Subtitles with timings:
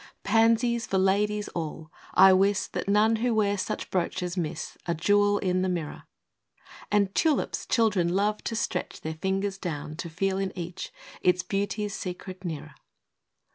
[0.23, 1.91] Pansies for ladies all!
[2.15, 6.05] I wis That none who wear such brooches, miss A jewel in the mirror;
[6.91, 10.91] And tulips, children love to stretch Their fingers down, to feel in each
[11.21, 12.73] Its beauty's secret nearer.